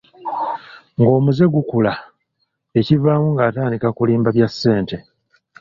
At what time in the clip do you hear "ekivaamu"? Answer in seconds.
2.79-3.27